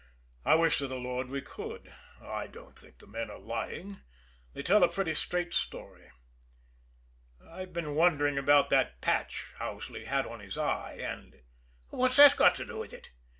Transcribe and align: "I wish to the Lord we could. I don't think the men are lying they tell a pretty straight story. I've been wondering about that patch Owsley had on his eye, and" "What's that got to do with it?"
"I 0.43 0.55
wish 0.55 0.79
to 0.79 0.87
the 0.87 0.95
Lord 0.95 1.29
we 1.29 1.43
could. 1.43 1.93
I 2.19 2.47
don't 2.47 2.75
think 2.75 2.97
the 2.97 3.05
men 3.05 3.29
are 3.29 3.37
lying 3.37 4.01
they 4.53 4.63
tell 4.63 4.83
a 4.83 4.87
pretty 4.87 5.13
straight 5.13 5.53
story. 5.53 6.09
I've 7.39 7.71
been 7.71 7.93
wondering 7.93 8.39
about 8.39 8.71
that 8.71 8.99
patch 9.01 9.53
Owsley 9.59 10.05
had 10.05 10.25
on 10.25 10.39
his 10.39 10.57
eye, 10.57 10.97
and" 10.99 11.43
"What's 11.91 12.15
that 12.15 12.35
got 12.35 12.55
to 12.55 12.65
do 12.65 12.79
with 12.79 12.93
it?" 12.95 13.11